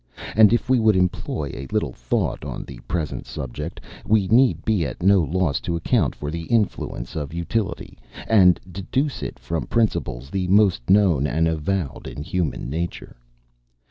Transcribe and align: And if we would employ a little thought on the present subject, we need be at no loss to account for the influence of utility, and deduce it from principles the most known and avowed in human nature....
And 0.35 0.51
if 0.51 0.67
we 0.67 0.79
would 0.79 0.95
employ 0.95 1.51
a 1.53 1.67
little 1.67 1.93
thought 1.93 2.43
on 2.43 2.63
the 2.65 2.79
present 2.87 3.27
subject, 3.27 3.79
we 4.03 4.27
need 4.29 4.65
be 4.65 4.83
at 4.83 5.03
no 5.03 5.19
loss 5.21 5.59
to 5.59 5.75
account 5.75 6.15
for 6.15 6.31
the 6.31 6.45
influence 6.45 7.15
of 7.15 7.35
utility, 7.35 7.99
and 8.27 8.59
deduce 8.71 9.21
it 9.21 9.37
from 9.37 9.67
principles 9.67 10.31
the 10.31 10.47
most 10.47 10.89
known 10.89 11.27
and 11.27 11.47
avowed 11.47 12.07
in 12.07 12.23
human 12.23 12.67
nature.... 12.67 13.15